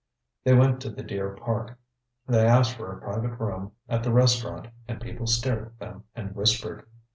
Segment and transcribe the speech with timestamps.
[0.01, 0.07] ŌĆØ
[0.45, 1.77] They went to the Deer Park.
[2.25, 6.35] They asked for a private room at the restaurant, and people stared at them and
[6.35, 6.87] whispered.